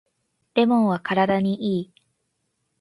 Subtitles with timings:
[0.55, 1.93] レモンは体にいい